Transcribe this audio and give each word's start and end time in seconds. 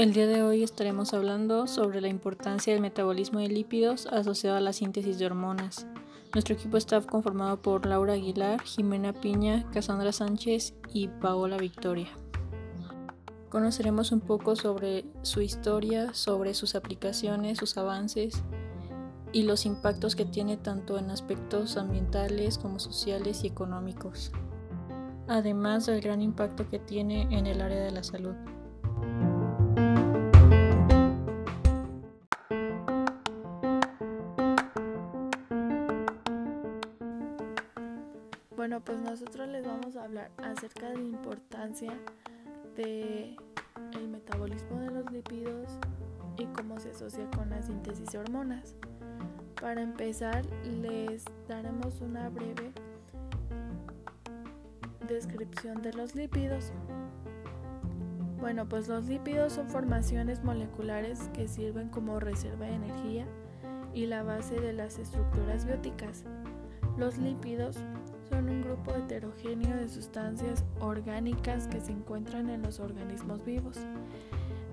El 0.00 0.14
día 0.14 0.26
de 0.26 0.42
hoy 0.42 0.62
estaremos 0.62 1.12
hablando 1.12 1.66
sobre 1.66 2.00
la 2.00 2.08
importancia 2.08 2.72
del 2.72 2.80
metabolismo 2.80 3.40
de 3.40 3.48
lípidos 3.48 4.06
asociado 4.06 4.56
a 4.56 4.60
la 4.60 4.72
síntesis 4.72 5.18
de 5.18 5.26
hormonas. 5.26 5.86
Nuestro 6.32 6.54
equipo 6.54 6.78
está 6.78 7.00
conformado 7.02 7.60
por 7.60 7.84
Laura 7.84 8.14
Aguilar, 8.14 8.62
Jimena 8.62 9.12
Piña, 9.12 9.68
Cassandra 9.72 10.10
Sánchez 10.12 10.72
y 10.94 11.08
Paola 11.08 11.58
Victoria. 11.58 12.08
Conoceremos 13.50 14.10
un 14.10 14.20
poco 14.20 14.56
sobre 14.56 15.04
su 15.20 15.42
historia, 15.42 16.14
sobre 16.14 16.54
sus 16.54 16.74
aplicaciones, 16.74 17.58
sus 17.58 17.76
avances 17.76 18.42
y 19.32 19.42
los 19.42 19.66
impactos 19.66 20.16
que 20.16 20.24
tiene 20.24 20.56
tanto 20.56 20.98
en 20.98 21.10
aspectos 21.10 21.76
ambientales 21.76 22.56
como 22.56 22.78
sociales 22.78 23.44
y 23.44 23.48
económicos, 23.48 24.32
además 25.30 25.86
del 25.86 26.00
gran 26.00 26.20
impacto 26.22 26.68
que 26.68 26.80
tiene 26.80 27.22
en 27.30 27.46
el 27.46 27.60
área 27.60 27.84
de 27.84 27.92
la 27.92 28.02
salud. 28.02 28.34
Bueno, 38.56 38.80
pues 38.84 39.00
nosotros 39.00 39.48
les 39.48 39.64
vamos 39.64 39.94
a 39.94 40.02
hablar 40.02 40.32
acerca 40.38 40.88
de 40.88 40.96
la 40.96 41.08
importancia 41.08 41.92
de 42.76 43.36
el 43.92 44.08
metabolismo 44.08 44.80
de 44.80 44.90
los 44.90 45.12
lípidos 45.12 45.78
y 46.38 46.46
cómo 46.46 46.80
se 46.80 46.90
asocia 46.90 47.30
con 47.30 47.50
la 47.50 47.62
síntesis 47.62 48.10
de 48.10 48.18
hormonas. 48.18 48.74
Para 49.60 49.80
empezar, 49.80 50.44
les 50.64 51.24
daremos 51.46 52.00
una 52.00 52.28
breve 52.30 52.72
descripción 55.10 55.82
de 55.82 55.92
los 55.92 56.14
lípidos. 56.14 56.72
Bueno, 58.40 58.66
pues 58.68 58.88
los 58.88 59.04
lípidos 59.06 59.52
son 59.52 59.68
formaciones 59.68 60.42
moleculares 60.42 61.28
que 61.34 61.46
sirven 61.46 61.90
como 61.90 62.20
reserva 62.20 62.66
de 62.66 62.74
energía 62.74 63.26
y 63.92 64.06
la 64.06 64.22
base 64.22 64.58
de 64.60 64.72
las 64.72 64.98
estructuras 64.98 65.66
bióticas. 65.66 66.24
Los 66.96 67.18
lípidos 67.18 67.76
son 68.28 68.48
un 68.48 68.62
grupo 68.62 68.94
heterogéneo 68.94 69.76
de 69.76 69.88
sustancias 69.88 70.64
orgánicas 70.80 71.66
que 71.66 71.80
se 71.80 71.92
encuentran 71.92 72.48
en 72.48 72.62
los 72.62 72.80
organismos 72.80 73.44
vivos. 73.44 73.78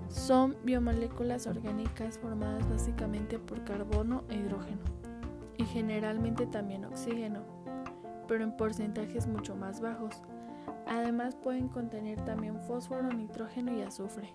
Son 0.08 0.56
biomoléculas 0.64 1.46
orgánicas 1.46 2.18
formadas 2.18 2.68
básicamente 2.70 3.38
por 3.38 3.64
carbono 3.64 4.24
e 4.30 4.36
hidrógeno 4.36 4.80
y 5.58 5.64
generalmente 5.64 6.46
también 6.46 6.84
oxígeno, 6.84 7.42
pero 8.28 8.44
en 8.44 8.56
porcentajes 8.56 9.26
mucho 9.26 9.56
más 9.56 9.80
bajos. 9.80 10.22
Además 10.86 11.34
pueden 11.34 11.68
contener 11.68 12.24
también 12.24 12.60
fósforo, 12.60 13.08
nitrógeno 13.12 13.76
y 13.76 13.82
azufre. 13.82 14.32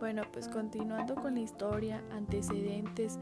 Bueno, 0.00 0.22
pues 0.32 0.48
continuando 0.48 1.14
con 1.14 1.34
la 1.34 1.40
historia, 1.40 2.02
antecedentes, 2.10 3.18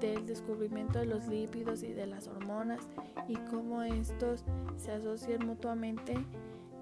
del 0.00 0.26
descubrimiento 0.26 0.98
de 0.98 1.06
los 1.06 1.26
lípidos 1.26 1.82
y 1.82 1.92
de 1.92 2.06
las 2.06 2.28
hormonas 2.28 2.80
y 3.26 3.36
cómo 3.50 3.82
estos 3.82 4.44
se 4.76 4.92
asocian 4.92 5.46
mutuamente 5.46 6.16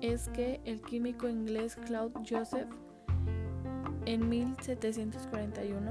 es 0.01 0.29
que 0.29 0.61
el 0.65 0.83
químico 0.83 1.29
inglés 1.29 1.77
Claude 1.77 2.21
Joseph 2.29 2.69
en 4.05 4.29
1741 4.29 5.91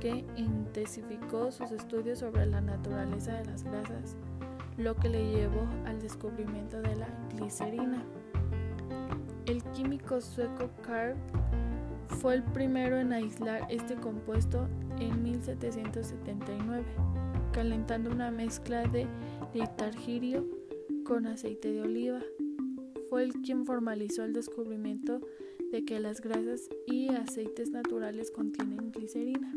que 0.00 0.24
intensificó 0.36 1.52
sus 1.52 1.70
estudios 1.70 2.18
sobre 2.18 2.44
la 2.46 2.60
naturaleza 2.60 3.34
de 3.34 3.44
las 3.44 3.62
grasas, 3.62 4.16
lo 4.76 4.96
que 4.96 5.08
le 5.08 5.30
llevó 5.30 5.66
al 5.86 6.00
descubrimiento 6.00 6.80
de 6.80 6.96
la 6.96 7.08
glicerina. 7.34 8.02
El 9.46 9.62
químico 9.72 10.20
sueco 10.20 10.70
Karl 10.82 11.16
fue 12.20 12.34
el 12.34 12.42
primero 12.42 12.96
en 12.98 13.12
aislar 13.12 13.66
este 13.70 13.96
compuesto 13.96 14.68
en 14.98 15.22
1779, 15.22 16.84
calentando 17.52 18.10
una 18.10 18.30
mezcla 18.30 18.86
de 18.86 19.06
litargirio 19.54 20.46
con 21.04 21.26
aceite 21.26 21.72
de 21.72 21.82
oliva. 21.82 22.20
Fue 23.08 23.24
el 23.24 23.32
quien 23.42 23.66
formalizó 23.66 24.24
el 24.24 24.32
descubrimiento 24.32 25.20
de 25.72 25.84
que 25.84 26.00
las 26.00 26.20
grasas 26.20 26.68
y 26.86 27.08
aceites 27.08 27.70
naturales 27.70 28.30
contienen 28.30 28.92
glicerina. 28.92 29.52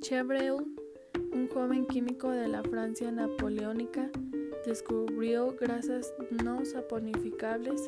Chevreul, 0.00 0.81
un 1.32 1.48
joven 1.48 1.86
químico 1.86 2.30
de 2.30 2.46
la 2.46 2.62
Francia 2.62 3.10
napoleónica, 3.10 4.10
descubrió 4.66 5.56
grasas 5.56 6.12
no 6.30 6.64
saponificables 6.64 7.86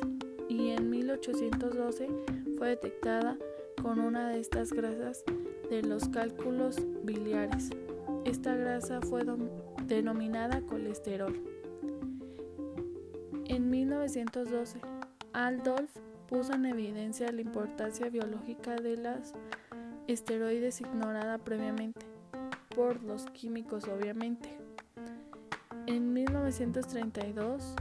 y 0.49 0.69
en 0.69 0.89
1812 0.89 2.09
fue 2.57 2.69
detectada 2.69 3.37
con 3.81 3.99
una 3.99 4.29
de 4.29 4.39
estas 4.39 4.73
grasas 4.73 5.23
de 5.69 5.83
los 5.83 6.09
cálculos 6.09 6.77
biliares. 7.03 7.69
Esta 8.25 8.55
grasa 8.55 8.99
fue 9.01 9.23
denominada 9.85 10.61
colesterol. 10.61 11.39
En 13.45 13.69
1912, 13.69 14.79
Aldolf 15.33 15.91
puso 16.27 16.53
en 16.53 16.65
evidencia 16.65 17.31
la 17.31 17.41
importancia 17.41 18.09
biológica 18.09 18.75
de 18.75 18.97
las 18.97 19.33
esteroides 20.07 20.81
ignorada 20.81 21.37
previamente 21.37 22.14
por 22.75 23.01
los 23.03 23.25
químicos 23.27 23.85
obviamente. 23.87 24.57
En 25.87 26.13
1932, 26.13 27.75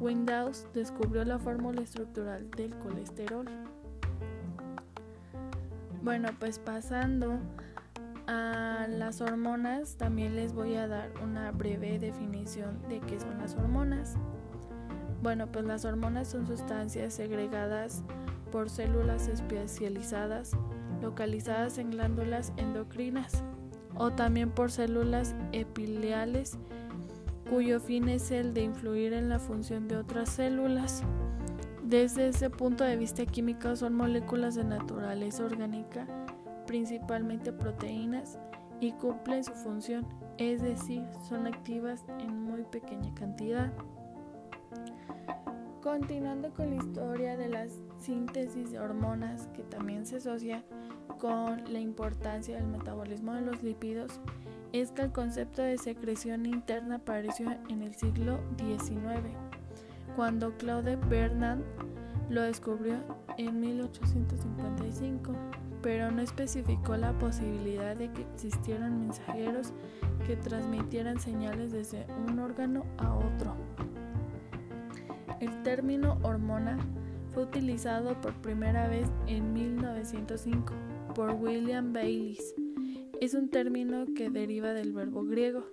Windows 0.00 0.66
descubrió 0.74 1.24
la 1.24 1.38
fórmula 1.38 1.82
estructural 1.82 2.50
del 2.50 2.74
colesterol. 2.78 3.46
Bueno, 6.02 6.30
pues 6.38 6.58
pasando 6.58 7.38
a 8.26 8.86
las 8.88 9.20
hormonas, 9.20 9.96
también 9.96 10.34
les 10.34 10.52
voy 10.52 10.74
a 10.74 10.88
dar 10.88 11.10
una 11.22 11.52
breve 11.52 11.98
definición 11.98 12.80
de 12.88 13.00
qué 13.00 13.20
son 13.20 13.38
las 13.38 13.54
hormonas. 13.54 14.16
Bueno, 15.22 15.46
pues 15.52 15.66
las 15.66 15.84
hormonas 15.84 16.28
son 16.28 16.46
sustancias 16.46 17.12
segregadas 17.14 18.02
por 18.50 18.70
células 18.70 19.28
especializadas 19.28 20.52
localizadas 21.02 21.78
en 21.78 21.90
glándulas 21.90 22.52
endocrinas 22.56 23.44
o 23.94 24.12
también 24.12 24.50
por 24.50 24.70
células 24.70 25.34
epiteliales 25.52 26.58
cuyo 27.50 27.80
fin 27.80 28.08
es 28.08 28.30
el 28.30 28.54
de 28.54 28.62
influir 28.62 29.12
en 29.12 29.28
la 29.28 29.40
función 29.40 29.88
de 29.88 29.96
otras 29.96 30.30
células. 30.30 31.02
Desde 31.82 32.28
ese 32.28 32.48
punto 32.48 32.84
de 32.84 32.96
vista 32.96 33.26
químico 33.26 33.74
son 33.74 33.94
moléculas 33.94 34.54
de 34.54 34.62
naturaleza 34.62 35.44
orgánica, 35.44 36.06
principalmente 36.66 37.52
proteínas, 37.52 38.38
y 38.80 38.92
cumplen 38.92 39.44
su 39.44 39.52
función, 39.52 40.06
es 40.38 40.62
decir, 40.62 41.04
son 41.28 41.46
activas 41.46 42.04
en 42.18 42.42
muy 42.44 42.62
pequeña 42.62 43.12
cantidad. 43.14 43.72
Continuando 45.82 46.52
con 46.54 46.70
la 46.70 46.76
historia 46.76 47.36
de 47.36 47.48
la 47.48 47.66
síntesis 48.00 48.72
de 48.72 48.80
hormonas, 48.80 49.48
que 49.54 49.62
también 49.62 50.06
se 50.06 50.16
asocia 50.16 50.64
con 51.18 51.72
la 51.72 51.80
importancia 51.80 52.56
del 52.56 52.66
metabolismo 52.66 53.34
de 53.34 53.42
los 53.42 53.62
lípidos, 53.62 54.20
es 54.72 54.92
que 54.92 55.02
el 55.02 55.12
concepto 55.12 55.62
de 55.62 55.78
secreción 55.78 56.46
interna 56.46 56.96
apareció 56.96 57.50
en 57.68 57.82
el 57.82 57.94
siglo 57.94 58.40
XIX 58.56 59.36
cuando 60.16 60.56
Claude 60.56 60.96
Bernard 60.96 61.60
lo 62.28 62.42
descubrió 62.42 62.96
en 63.38 63.60
1855, 63.60 65.32
pero 65.82 66.10
no 66.10 66.22
especificó 66.22 66.96
la 66.96 67.12
posibilidad 67.18 67.96
de 67.96 68.10
que 68.12 68.22
existieran 68.34 69.00
mensajeros 69.00 69.72
que 70.26 70.36
transmitieran 70.36 71.18
señales 71.18 71.72
desde 71.72 72.06
un 72.26 72.38
órgano 72.38 72.84
a 72.98 73.14
otro. 73.14 73.54
El 75.40 75.62
término 75.62 76.18
hormona 76.22 76.78
fue 77.32 77.44
utilizado 77.44 78.20
por 78.20 78.34
primera 78.42 78.88
vez 78.88 79.08
en 79.26 79.52
1905 79.52 80.74
por 81.14 81.32
William 81.32 81.92
Bayliss. 81.92 82.54
Es 83.20 83.34
un 83.34 83.48
término 83.48 84.06
que 84.16 84.30
deriva 84.30 84.72
del 84.72 84.92
verbo 84.92 85.24
griego, 85.24 85.64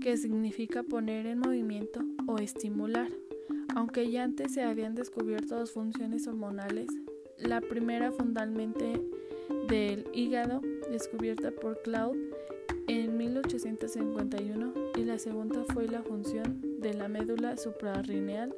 que 0.00 0.16
significa 0.16 0.82
poner 0.82 1.26
en 1.26 1.38
movimiento 1.38 2.00
o 2.26 2.38
estimular. 2.38 3.08
Aunque 3.74 4.10
ya 4.10 4.24
antes 4.24 4.52
se 4.54 4.62
habían 4.62 4.94
descubierto 4.94 5.56
dos 5.56 5.72
funciones 5.72 6.26
hormonales, 6.26 6.88
la 7.38 7.60
primera 7.60 8.12
fundamentalmente 8.12 9.00
del 9.68 10.06
hígado, 10.12 10.60
descubierta 10.90 11.50
por 11.50 11.80
Claude 11.82 12.18
en 12.88 13.16
1851, 13.16 14.74
y 14.98 15.04
la 15.04 15.18
segunda 15.18 15.64
fue 15.72 15.86
la 15.86 16.02
función 16.02 16.60
de 16.80 16.94
la 16.94 17.08
médula 17.08 17.56
suprarrenal, 17.56 18.54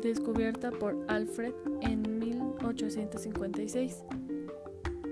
descubierta 0.00 0.70
por 0.70 0.96
Alfred 1.08 1.52
en 1.80 2.18
1856. 2.18 4.04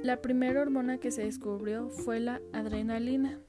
La 0.02 0.22
primera 0.22 0.60
hormona 0.60 0.98
que 0.98 1.10
se 1.10 1.24
descubrió 1.24 1.88
fue 1.90 2.20
la 2.20 2.40
adrenalina, 2.52 3.40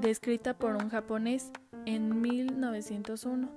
descrita 0.00 0.54
por 0.54 0.76
un 0.76 0.88
japonés 0.88 1.50
en 1.86 2.20
1901. 2.20 3.48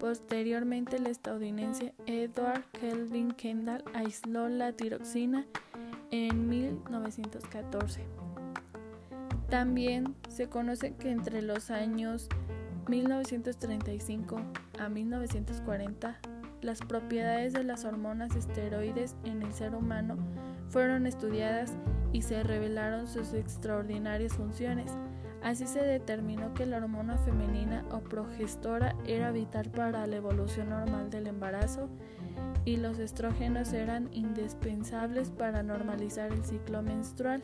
Posteriormente, 0.00 0.96
el 0.96 1.06
estadounidense 1.08 1.92
Edward 2.06 2.64
Kelvin 2.80 3.32
Kendall 3.32 3.84
aisló 3.94 4.48
la 4.48 4.72
tiroxina 4.72 5.44
en 6.10 6.48
1914. 6.48 8.06
También 9.50 10.14
se 10.28 10.48
conoce 10.48 10.94
que 10.94 11.10
entre 11.10 11.42
los 11.42 11.70
años 11.70 12.28
1935 12.88 14.40
a 14.78 14.88
1940 14.88 16.18
las 16.62 16.80
propiedades 16.80 17.52
de 17.52 17.62
las 17.62 17.84
hormonas 17.84 18.34
esteroides 18.34 19.16
en 19.24 19.42
el 19.42 19.52
ser 19.52 19.74
humano 19.74 20.16
fueron 20.70 21.06
estudiadas 21.06 21.72
y 22.12 22.22
se 22.22 22.42
revelaron 22.42 23.06
sus 23.06 23.32
extraordinarias 23.32 24.32
funciones. 24.34 24.92
Así 25.42 25.66
se 25.66 25.80
determinó 25.80 26.52
que 26.54 26.66
la 26.66 26.78
hormona 26.78 27.16
femenina 27.18 27.84
o 27.92 28.00
progestora 28.00 28.96
era 29.06 29.30
vital 29.30 29.70
para 29.70 30.06
la 30.06 30.16
evolución 30.16 30.70
normal 30.70 31.10
del 31.10 31.28
embarazo 31.28 31.88
y 32.64 32.76
los 32.76 32.98
estrógenos 32.98 33.72
eran 33.72 34.08
indispensables 34.12 35.30
para 35.30 35.62
normalizar 35.62 36.32
el 36.32 36.44
ciclo 36.44 36.82
menstrual. 36.82 37.42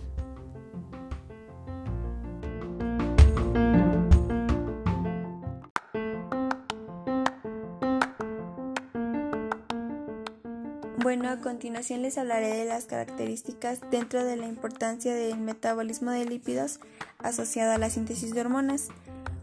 Bueno, 11.17 11.31
a 11.31 11.37
continuación 11.37 12.03
les 12.03 12.19
hablaré 12.19 12.49
de 12.49 12.65
las 12.65 12.87
características 12.87 13.79
dentro 13.89 14.25
de 14.25 14.37
la 14.37 14.49
importancia 14.49 15.15
del 15.15 15.39
metabolismo 15.39 16.11
de 16.11 16.25
lípidos 16.25 16.81
asociado 17.21 17.71
a 17.71 17.79
la 17.79 17.89
síntesis 17.89 18.35
de 18.35 18.41
hormonas. 18.41 18.89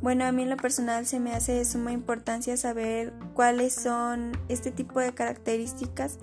Bueno, 0.02 0.26
a 0.26 0.34
mí 0.34 0.44
en 0.44 0.50
lo 0.50 0.58
personal 0.58 1.06
se 1.06 1.22
me 1.22 1.32
hace 1.32 1.54
de 1.54 1.64
suma 1.64 1.94
importancia 1.94 2.58
saber 2.58 3.14
cuáles 3.36 3.74
son 3.74 4.34
este 4.50 4.72
tipo 4.72 5.00
de 5.00 5.14
características 5.14 6.18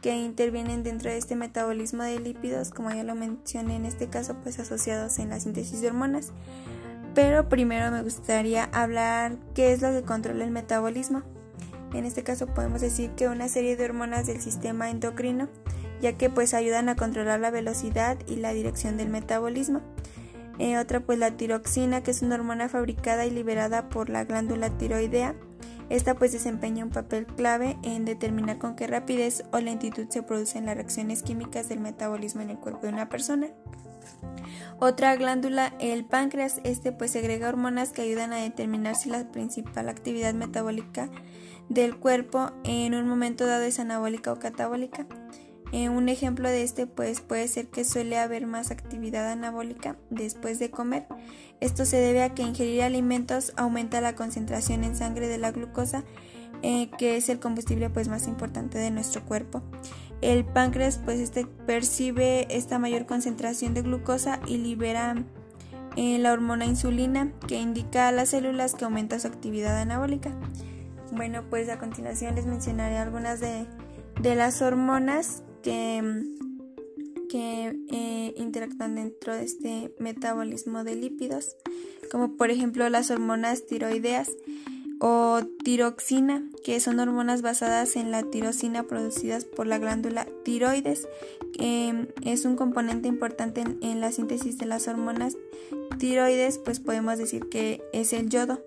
que 0.00 0.16
intervienen 0.16 0.82
dentro 0.82 1.10
de 1.10 1.18
este 1.18 1.36
metabolismo 1.36 2.02
de 2.02 2.18
lípidos, 2.18 2.70
como 2.70 2.90
ya 2.90 3.04
lo 3.04 3.14
mencioné 3.14 3.76
en 3.76 3.84
este 3.84 4.08
caso, 4.08 4.34
pues 4.42 4.58
asociados 4.58 5.18
en 5.18 5.28
la 5.28 5.38
síntesis 5.38 5.82
de 5.82 5.88
hormonas. 5.88 6.32
Pero 7.14 7.50
primero 7.50 7.90
me 7.90 8.02
gustaría 8.02 8.64
hablar 8.72 9.36
qué 9.54 9.74
es 9.74 9.82
lo 9.82 9.90
que 9.90 10.00
controla 10.00 10.44
el 10.44 10.50
metabolismo. 10.50 11.33
En 11.94 12.04
este 12.04 12.24
caso 12.24 12.48
podemos 12.48 12.80
decir 12.80 13.10
que 13.10 13.28
una 13.28 13.48
serie 13.48 13.76
de 13.76 13.84
hormonas 13.84 14.26
del 14.26 14.40
sistema 14.40 14.90
endocrino, 14.90 15.48
ya 16.00 16.14
que 16.14 16.28
pues 16.28 16.52
ayudan 16.52 16.88
a 16.88 16.96
controlar 16.96 17.38
la 17.40 17.50
velocidad 17.50 18.18
y 18.26 18.36
la 18.36 18.52
dirección 18.52 18.96
del 18.96 19.08
metabolismo. 19.08 19.80
Eh, 20.58 20.76
otra 20.78 21.00
pues 21.00 21.18
la 21.18 21.36
tiroxina, 21.36 22.02
que 22.02 22.10
es 22.10 22.22
una 22.22 22.34
hormona 22.34 22.68
fabricada 22.68 23.26
y 23.26 23.30
liberada 23.30 23.88
por 23.88 24.10
la 24.10 24.24
glándula 24.24 24.70
tiroidea. 24.70 25.34
Esta 25.88 26.14
pues 26.14 26.32
desempeña 26.32 26.84
un 26.84 26.90
papel 26.90 27.26
clave 27.26 27.76
en 27.82 28.04
determinar 28.04 28.58
con 28.58 28.74
qué 28.74 28.86
rapidez 28.86 29.44
o 29.52 29.58
lentitud 29.58 30.06
se 30.08 30.22
producen 30.22 30.66
las 30.66 30.76
reacciones 30.76 31.22
químicas 31.22 31.68
del 31.68 31.80
metabolismo 31.80 32.40
en 32.40 32.50
el 32.50 32.58
cuerpo 32.58 32.86
de 32.86 32.92
una 32.92 33.08
persona. 33.08 33.48
Otra 34.80 35.14
glándula, 35.16 35.74
el 35.78 36.04
páncreas, 36.04 36.60
este 36.64 36.90
pues 36.90 37.12
segrega 37.12 37.48
hormonas 37.48 37.90
que 37.90 38.02
ayudan 38.02 38.32
a 38.32 38.36
determinar 38.36 38.96
si 38.96 39.10
la 39.10 39.30
principal 39.30 39.88
actividad 39.88 40.34
metabólica 40.34 41.10
del 41.68 41.96
cuerpo 41.96 42.52
en 42.64 42.94
un 42.94 43.08
momento 43.08 43.46
dado 43.46 43.64
es 43.64 43.78
anabólica 43.78 44.32
o 44.32 44.38
catabólica. 44.38 45.06
Eh, 45.72 45.88
un 45.88 46.08
ejemplo 46.08 46.48
de 46.48 46.62
este 46.62 46.86
pues, 46.86 47.20
puede 47.20 47.48
ser 47.48 47.66
que 47.66 47.84
suele 47.84 48.18
haber 48.18 48.46
más 48.46 48.70
actividad 48.70 49.28
anabólica 49.30 49.96
después 50.08 50.58
de 50.58 50.70
comer. 50.70 51.06
Esto 51.60 51.84
se 51.84 51.96
debe 51.96 52.22
a 52.22 52.34
que 52.34 52.42
ingerir 52.42 52.82
alimentos 52.82 53.52
aumenta 53.56 54.00
la 54.00 54.14
concentración 54.14 54.84
en 54.84 54.94
sangre 54.94 55.26
de 55.26 55.38
la 55.38 55.50
glucosa, 55.50 56.04
eh, 56.62 56.90
que 56.96 57.16
es 57.16 57.28
el 57.28 57.40
combustible 57.40 57.90
pues, 57.90 58.06
más 58.08 58.28
importante 58.28 58.78
de 58.78 58.92
nuestro 58.92 59.24
cuerpo. 59.24 59.62
El 60.20 60.44
páncreas 60.44 61.00
pues 61.04 61.18
este 61.18 61.44
percibe 61.44 62.46
esta 62.54 62.78
mayor 62.78 63.06
concentración 63.06 63.74
de 63.74 63.82
glucosa 63.82 64.40
y 64.46 64.58
libera 64.58 65.16
eh, 65.96 66.18
la 66.18 66.32
hormona 66.32 66.66
insulina 66.66 67.32
que 67.46 67.60
indica 67.60 68.08
a 68.08 68.12
las 68.12 68.30
células 68.30 68.74
que 68.74 68.84
aumenta 68.84 69.18
su 69.18 69.26
actividad 69.26 69.76
anabólica. 69.78 70.30
Bueno, 71.16 71.44
pues 71.48 71.68
a 71.68 71.78
continuación 71.78 72.34
les 72.34 72.44
mencionaré 72.44 72.96
algunas 72.96 73.38
de, 73.38 73.66
las 74.34 74.62
hormonas 74.62 75.44
que, 75.62 76.02
eh, 77.32 78.34
interactúan 78.36 78.96
dentro 78.96 79.34
de 79.34 79.44
este 79.44 79.94
metabolismo 79.98 80.82
de 80.82 80.96
lípidos, 80.96 81.56
como 82.10 82.36
por 82.36 82.50
ejemplo 82.50 82.88
las 82.88 83.10
hormonas 83.10 83.66
tiroideas 83.66 84.30
o 85.00 85.40
tiroxina, 85.62 86.48
que 86.64 86.80
son 86.80 86.98
hormonas 86.98 87.42
basadas 87.42 87.94
en 87.96 88.10
la 88.10 88.24
tirosina 88.24 88.84
producidas 88.84 89.44
por 89.44 89.66
la 89.66 89.78
glándula 89.78 90.26
tiroides, 90.44 91.08
que 91.52 92.08
es 92.24 92.44
un 92.44 92.56
componente 92.56 93.06
importante 93.06 93.60
en, 93.60 93.78
en 93.82 94.00
la 94.00 94.10
síntesis 94.10 94.58
de 94.58 94.66
las 94.66 94.88
hormonas 94.88 95.36
tiroides, 95.98 96.58
pues 96.58 96.80
podemos 96.80 97.18
decir 97.18 97.48
que 97.48 97.82
es 97.92 98.12
el 98.12 98.28
yodo. 98.28 98.60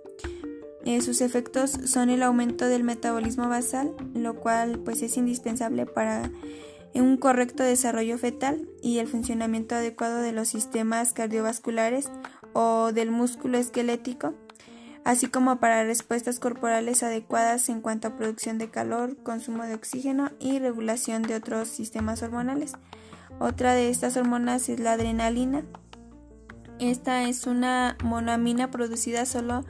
Eh, 0.88 1.02
sus 1.02 1.20
efectos 1.20 1.72
son 1.84 2.10
el 2.10 2.24
aumento 2.24 2.70
del 2.70 2.86
metabolismo 2.86 3.50
basal, 3.50 3.94
lo 4.14 4.36
cual 4.36 4.80
pues 4.80 5.02
es 5.02 5.18
indispensable 5.18 5.86
para 5.86 6.32
un 6.96 7.18
correcto 7.18 7.62
desarrollo 7.62 8.18
fetal 8.18 8.70
y 8.82 9.00
el 9.00 9.10
funcionamiento 9.10 9.76
adecuado 9.76 10.22
de 10.22 10.32
los 10.32 10.48
sistemas 10.48 11.12
cardiovasculares 11.12 12.10
o 12.54 12.94
del 12.94 13.12
músculo 13.12 13.58
esquelético, 13.58 14.34
así 15.04 15.28
como 15.28 15.60
para 15.60 15.84
respuestas 15.84 16.40
corporales 16.40 17.04
adecuadas 17.04 17.68
en 17.68 17.82
cuanto 17.82 18.08
a 18.08 18.16
producción 18.16 18.58
de 18.58 18.70
calor, 18.70 19.18
consumo 19.24 19.66
de 19.66 19.76
oxígeno 19.76 20.32
y 20.40 20.58
regulación 20.60 21.22
de 21.22 21.36
otros 21.36 21.68
sistemas 21.68 22.24
hormonales. 22.24 22.76
Otra 23.42 23.74
de 23.74 23.90
estas 23.90 24.16
hormonas 24.16 24.70
es 24.70 24.80
la 24.80 24.94
adrenalina. 24.94 25.66
Esta 26.80 27.28
es 27.28 27.46
una 27.46 27.98
monoamina 28.06 28.72
producida 28.72 29.26
solo 29.26 29.66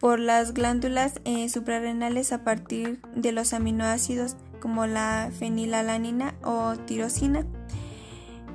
por 0.00 0.20
las 0.20 0.54
glándulas 0.54 1.20
eh, 1.24 1.48
suprarrenales 1.48 2.32
a 2.32 2.44
partir 2.44 3.00
de 3.14 3.32
los 3.32 3.52
aminoácidos 3.52 4.36
como 4.60 4.86
la 4.86 5.30
fenilalanina 5.36 6.34
o 6.42 6.76
tirosina. 6.76 7.46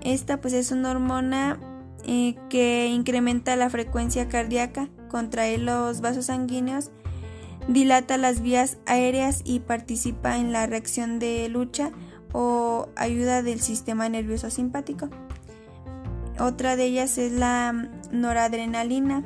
Esta 0.01 0.41
pues 0.41 0.53
es 0.53 0.71
una 0.71 0.91
hormona 0.91 1.59
eh, 2.05 2.35
que 2.49 2.87
incrementa 2.87 3.55
la 3.55 3.69
frecuencia 3.69 4.27
cardíaca, 4.27 4.89
contrae 5.09 5.57
los 5.57 6.01
vasos 6.01 6.25
sanguíneos, 6.25 6.91
dilata 7.67 8.17
las 8.17 8.41
vías 8.41 8.77
aéreas 8.85 9.41
y 9.45 9.61
participa 9.61 10.37
en 10.37 10.51
la 10.51 10.65
reacción 10.65 11.19
de 11.19 11.47
lucha 11.49 11.91
o 12.33 12.89
ayuda 12.95 13.43
del 13.43 13.61
sistema 13.61 14.09
nervioso 14.09 14.49
simpático. 14.49 15.09
Otra 16.39 16.75
de 16.75 16.85
ellas 16.85 17.17
es 17.17 17.31
la 17.31 17.89
noradrenalina, 18.11 19.23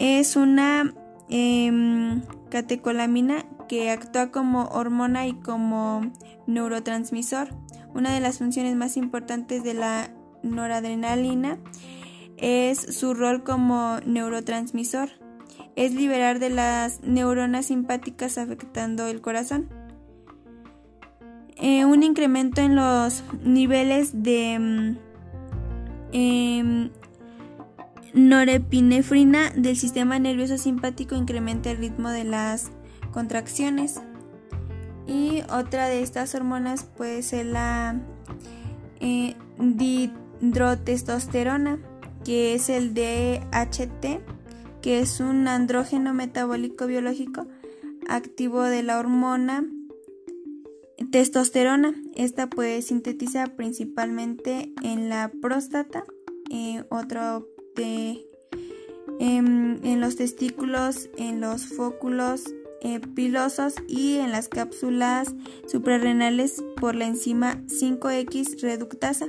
es 0.00 0.34
una 0.34 0.94
em, 1.28 2.22
catecolamina 2.48 3.44
que 3.68 3.90
actúa 3.90 4.32
como 4.32 4.64
hormona 4.64 5.26
y 5.26 5.34
como 5.34 6.10
neurotransmisor. 6.46 7.54
Una 7.94 8.14
de 8.14 8.20
las 8.20 8.38
funciones 8.38 8.74
más 8.76 8.96
importantes 8.96 9.62
de 9.62 9.74
la 9.74 10.10
noradrenalina 10.42 11.58
es 12.38 12.80
su 12.80 13.12
rol 13.12 13.44
como 13.44 13.98
neurotransmisor. 14.06 15.10
Es 15.76 15.92
liberar 15.92 16.38
de 16.38 16.48
las 16.48 17.02
neuronas 17.02 17.66
simpáticas 17.66 18.38
afectando 18.38 19.06
el 19.06 19.20
corazón. 19.20 19.68
Eh, 21.56 21.84
un 21.84 22.02
incremento 22.02 22.62
en 22.62 22.74
los 22.74 23.22
niveles 23.44 24.22
de 24.22 24.96
em, 26.12 26.90
norepinefrina 28.14 29.50
del 29.50 29.76
sistema 29.76 30.18
nervioso 30.18 30.56
simpático 30.58 31.14
incrementa 31.14 31.70
el 31.70 31.78
ritmo 31.78 32.10
de 32.10 32.24
las 32.24 32.72
contracciones. 33.12 34.00
Y 35.06 35.42
otra 35.52 35.88
de 35.88 36.02
estas 36.02 36.34
hormonas 36.34 36.82
puede 36.84 37.22
ser 37.22 37.46
la 37.46 37.98
eh, 39.00 39.36
dihidrotestosterona, 39.58 41.78
que 42.24 42.54
es 42.54 42.68
el 42.68 42.92
DHT, 42.94 44.20
que 44.82 45.00
es 45.00 45.20
un 45.20 45.48
andrógeno 45.48 46.12
metabólico 46.14 46.86
biológico 46.86 47.46
activo 48.08 48.62
de 48.62 48.82
la 48.82 48.98
hormona 48.98 49.66
testosterona. 51.10 51.94
Esta 52.14 52.48
puede 52.48 52.82
sintetizar 52.82 53.56
principalmente 53.56 54.72
en 54.82 55.08
la 55.08 55.32
próstata. 55.40 56.04
Eh, 56.50 56.84
otro 56.90 57.46
Em, 57.80 59.84
en, 59.84 60.00
los 60.00 60.16
testículos, 60.16 61.10
en 61.16 61.40
los 61.40 61.66
fóculos 61.66 62.44
pilosos 63.14 63.74
y 63.86 64.16
en 64.16 64.32
las 64.32 64.48
cápsulas 64.48 65.34
suprarrenales 65.66 66.64
por 66.80 66.94
la 66.94 67.06
enzima 67.06 67.60
5X 67.66 68.62
reductasa. 68.62 69.26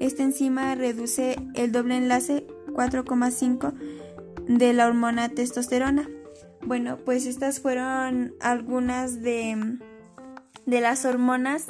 Esta 0.00 0.24
enzima 0.24 0.74
reduce 0.74 1.36
el 1.54 1.70
doble 1.70 1.96
enlace 1.96 2.48
4,5 2.72 3.74
de 4.48 4.72
la 4.72 4.88
hormona 4.88 5.28
testosterona. 5.28 6.08
Bueno, 6.62 6.98
pues 7.04 7.26
estas 7.26 7.60
fueron 7.60 8.34
algunas 8.40 9.22
de, 9.22 9.78
de 10.66 10.80
las 10.80 11.04
hormonas 11.04 11.68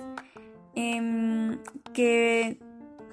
em, 0.74 1.58
que 1.92 2.58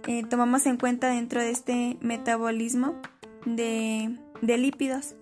eh, 0.07 0.23
tomamos 0.29 0.65
en 0.65 0.77
cuenta 0.77 1.09
dentro 1.09 1.41
de 1.41 1.51
este 1.51 1.97
metabolismo 2.01 2.95
de, 3.45 4.17
de 4.41 4.57
lípidos. 4.57 5.15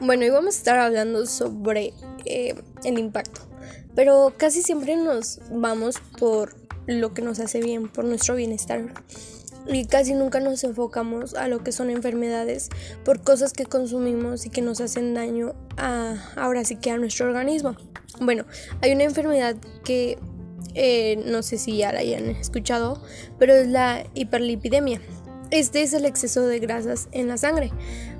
Bueno, 0.00 0.22
hoy 0.22 0.30
vamos 0.30 0.54
a 0.54 0.58
estar 0.58 0.78
hablando 0.78 1.26
sobre 1.26 1.92
eh, 2.24 2.54
el 2.84 2.98
impacto, 2.98 3.42
pero 3.94 4.32
casi 4.36 4.62
siempre 4.62 4.96
nos 4.96 5.40
vamos 5.50 5.96
por 6.18 6.56
lo 6.86 7.12
que 7.12 7.20
nos 7.20 7.40
hace 7.40 7.60
bien, 7.60 7.88
por 7.88 8.06
nuestro 8.06 8.36
bienestar. 8.36 8.94
Y 9.68 9.84
casi 9.84 10.14
nunca 10.14 10.40
nos 10.40 10.64
enfocamos 10.64 11.34
a 11.34 11.46
lo 11.46 11.62
que 11.62 11.72
son 11.72 11.90
enfermedades 11.90 12.70
por 13.04 13.20
cosas 13.20 13.52
que 13.52 13.66
consumimos 13.66 14.46
y 14.46 14.50
que 14.50 14.62
nos 14.62 14.80
hacen 14.80 15.14
daño 15.14 15.54
a, 15.76 16.16
ahora 16.36 16.64
sí 16.64 16.76
que 16.76 16.90
a 16.90 16.96
nuestro 16.96 17.26
organismo. 17.26 17.76
Bueno, 18.20 18.46
hay 18.80 18.92
una 18.92 19.04
enfermedad 19.04 19.56
que 19.84 20.18
eh, 20.74 21.22
no 21.26 21.42
sé 21.42 21.58
si 21.58 21.76
ya 21.76 21.92
la 21.92 22.00
hayan 22.00 22.30
escuchado, 22.30 23.02
pero 23.38 23.54
es 23.54 23.68
la 23.68 24.04
hiperlipidemia. 24.14 25.00
Este 25.50 25.82
es 25.82 25.92
el 25.92 26.06
exceso 26.06 26.46
de 26.46 26.58
grasas 26.58 27.08
en 27.12 27.28
la 27.28 27.36
sangre. 27.36 27.70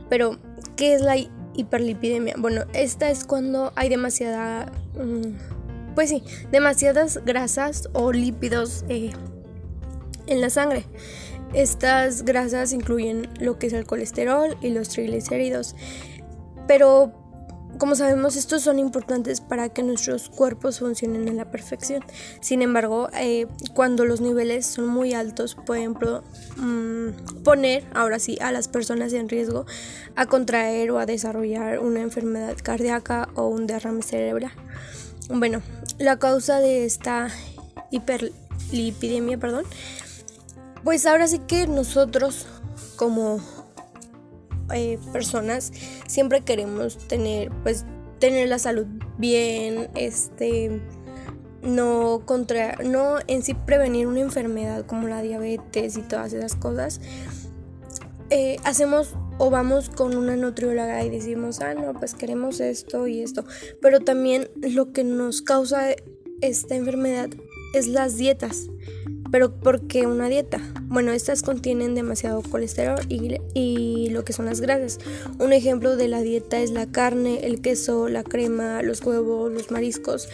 Pero, 0.09 0.39
¿qué 0.77 0.95
es 0.95 1.03
la 1.03 1.17
hiperlipidemia. 1.59 2.37
Bueno, 2.39 2.65
esta 2.73 3.11
es 3.11 3.25
cuando 3.25 3.73
hay 3.75 3.89
demasiada, 3.89 4.73
mm, 4.95 5.95
pues 5.95 6.09
sí, 6.09 6.23
demasiadas 6.51 7.21
grasas 7.25 7.91
o 7.93 8.13
lípidos 8.13 8.85
eh, 8.89 9.13
en 10.27 10.41
la 10.41 10.51
sangre. 10.51 10.87
Estas 11.55 12.25
grasas 12.25 12.73
incluyen 12.73 13.29
lo 13.41 13.59
que 13.59 13.69
es 13.69 13.73
el 13.73 13.87
colesterol 13.87 14.57
y 14.61 14.71
los 14.71 14.89
triglicéridos. 14.91 15.75
Pero 16.67 17.13
como 17.79 17.95
sabemos, 17.95 18.37
estos 18.37 18.63
son 18.63 18.79
importantes 18.79 19.41
para 19.41 19.69
que 19.69 19.83
nuestros 19.83 20.29
cuerpos 20.29 20.81
funcionen 20.81 21.29
a 21.29 21.33
la 21.33 21.51
perfección. 21.51 22.03
Sin 22.41 22.61
embargo, 22.61 23.09
eh, 23.15 23.47
cuando 23.75 24.05
los 24.05 24.21
niveles 24.21 24.67
son 24.67 24.89
muy 24.89 25.15
altos, 25.15 25.57
pueden 25.67 25.93
mm, 25.93 27.43
poner, 27.45 27.85
ahora 27.95 28.19
sí, 28.19 28.37
a 28.41 28.51
las 28.51 28.69
personas 28.69 29.13
en 29.13 29.29
riesgo 29.29 29.65
a 30.17 30.27
contraer 30.27 30.91
o 30.91 30.99
a 30.99 31.07
desarrollar 31.07 31.79
una 31.79 32.01
enfermedad 32.01 32.57
cardíaca 32.61 33.29
o 33.35 33.47
un 33.47 33.67
derrame 33.67 34.03
cerebral. 34.03 34.53
Bueno, 35.29 35.63
la 35.99 36.19
causa 36.19 36.59
de 36.59 36.85
esta 36.85 37.29
hiperlipidemia, 37.91 39.39
perdón, 39.39 39.65
pues 40.89 41.05
ahora 41.05 41.29
sí 41.29 41.39
que 41.41 41.67
nosotros 41.67 42.47
como 42.97 43.41
eh, 44.73 44.99
personas 45.13 45.71
siempre 46.07 46.41
queremos 46.41 46.97
tener 47.09 47.53
pues 47.63 47.85
tener 48.21 48.49
la 48.49 48.59
salud 48.59 48.87
bien 49.19 49.91
este 49.95 50.81
no 51.61 52.23
contra 52.25 52.77
no 52.77 53.19
en 53.27 53.43
sí 53.43 53.53
prevenir 53.53 54.07
una 54.07 54.21
enfermedad 54.21 54.87
como 54.87 55.09
la 55.09 55.21
diabetes 55.21 55.99
y 55.99 56.01
todas 56.01 56.33
esas 56.33 56.55
cosas. 56.55 57.03
Eh, 58.31 58.57
hacemos 58.65 59.15
o 59.37 59.51
vamos 59.51 59.91
con 59.91 60.17
una 60.17 60.37
nutrióloga 60.37 61.05
y 61.05 61.11
decimos 61.11 61.61
ah 61.61 61.75
no 61.75 61.93
pues 61.93 62.15
queremos 62.15 62.61
esto 62.61 63.07
y 63.07 63.21
esto 63.21 63.45
pero 63.83 64.01
también 64.01 64.49
lo 64.57 64.91
que 64.95 65.05
nos 65.05 65.43
causa 65.43 65.91
esta 66.41 66.77
enfermedad 66.77 67.29
es 67.75 67.89
las 67.89 68.17
dietas 68.17 68.69
pero 69.31 69.53
¿por 69.53 69.87
qué 69.87 70.07
una 70.07 70.29
dieta? 70.29 70.61
Bueno, 70.85 71.13
estas 71.13 71.43
contienen 71.43 71.95
demasiado 71.95 72.43
colesterol 72.43 73.01
y, 73.09 74.09
lo 74.11 74.25
que 74.25 74.33
son 74.33 74.47
las 74.47 74.61
grasas. 74.61 74.99
Un 75.39 75.53
ejemplo 75.53 75.97
de 75.97 76.09
la 76.09 76.23
dieta 76.23 76.59
es 76.59 76.71
la 76.71 76.87
carne, 76.87 77.47
el 77.47 77.61
queso, 77.61 78.09
la 78.09 78.25
crema, 78.25 78.83
los 78.83 79.03
huevos, 79.03 79.53
los 79.53 79.71
mariscos. 79.71 80.29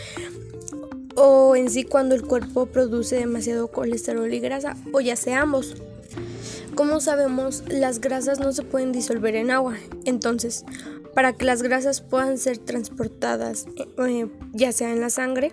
O 1.17 1.57
en 1.57 1.71
sí 1.71 1.85
cuando 1.85 2.15
el 2.15 2.23
cuerpo 2.23 2.67
produce 2.67 3.17
demasiado 3.17 3.69
colesterol 3.69 4.33
y 4.33 4.41
grasa, 4.41 4.77
o 4.93 5.01
ya 5.01 5.17
sea 5.17 5.43
ambos. 5.43 5.75
Como 6.75 7.01
sabemos, 7.01 7.63
las 7.69 8.01
grasas 8.01 8.41
no 8.41 8.53
se 8.53 8.63
pueden 8.63 8.93
disolver 8.93 9.37
en 9.37 9.51
agua. 9.51 9.77
Entonces, 10.05 10.65
para 11.15 11.33
que 11.33 11.45
las 11.45 11.63
grasas 11.63 12.01
puedan 12.01 12.39
ser 12.39 12.59
transportadas, 12.59 13.67
eh, 13.77 14.27
ya 14.53 14.73
sea 14.73 14.93
en 14.93 15.01
la 15.01 15.11
sangre, 15.11 15.53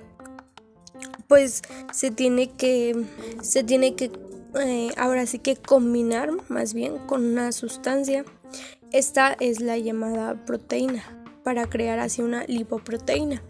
pues 1.32 1.62
se 1.94 2.12
tiene 2.12 2.50
que, 2.50 3.06
se 3.42 3.64
tiene 3.64 3.96
que, 3.96 4.12
eh, 4.60 4.90
ahora 4.98 5.26
sí 5.26 5.40
que 5.40 5.56
combinar 5.56 6.30
más 6.50 6.74
bien 6.74 6.98
con 7.08 7.24
una 7.24 7.54
sustancia. 7.54 8.26
Esta 8.92 9.38
es 9.40 9.62
la 9.62 9.78
llamada 9.78 10.46
proteína 10.46 11.06
para 11.46 11.70
crear 11.70 12.00
así 12.00 12.22
una 12.22 12.44
lipoproteína. 12.48 13.42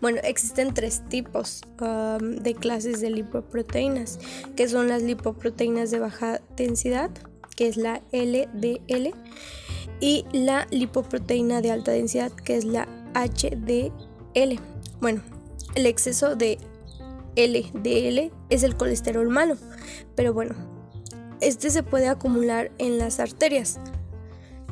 Bueno, 0.00 0.18
existen 0.24 0.72
tres 0.72 1.02
tipos 1.10 1.60
um, 1.78 2.36
de 2.36 2.54
clases 2.54 3.02
de 3.02 3.10
lipoproteínas, 3.10 4.18
que 4.56 4.66
son 4.66 4.88
las 4.88 5.02
lipoproteínas 5.02 5.90
de 5.90 5.98
baja 5.98 6.40
densidad, 6.56 7.10
que 7.54 7.68
es 7.68 7.76
la 7.76 8.00
LDL, 8.12 9.12
y 10.00 10.24
la 10.32 10.66
lipoproteína 10.70 11.60
de 11.60 11.70
alta 11.70 11.90
densidad, 11.90 12.32
que 12.32 12.56
es 12.56 12.64
la 12.64 12.88
HDL. 13.12 14.58
Bueno, 15.02 15.20
el 15.74 15.84
exceso 15.84 16.34
de 16.34 16.58
LDL 17.36 18.32
es 18.50 18.62
el 18.62 18.76
colesterol 18.76 19.28
malo, 19.28 19.56
pero 20.14 20.32
bueno, 20.32 20.54
este 21.40 21.70
se 21.70 21.82
puede 21.82 22.08
acumular 22.08 22.70
en 22.78 22.98
las 22.98 23.20
arterias, 23.20 23.78